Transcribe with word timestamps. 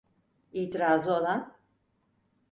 İtirazı 0.53 1.11
olan? 1.13 1.57